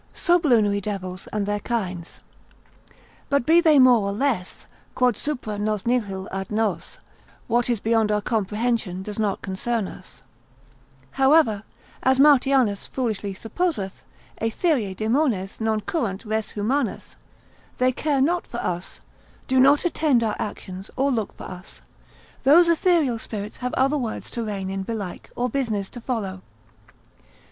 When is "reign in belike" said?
24.43-25.29